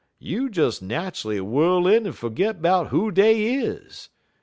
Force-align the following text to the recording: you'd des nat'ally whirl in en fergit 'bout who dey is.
you'd 0.17 0.53
des 0.53 0.71
nat'ally 0.81 1.39
whirl 1.39 1.85
in 1.85 2.07
en 2.07 2.11
fergit 2.11 2.59
'bout 2.59 2.87
who 2.87 3.11
dey 3.11 3.53
is. 3.61 4.09